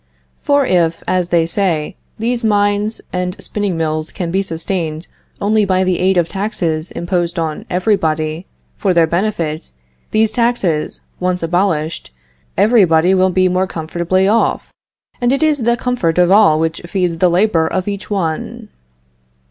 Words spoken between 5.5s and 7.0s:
by the aid of taxes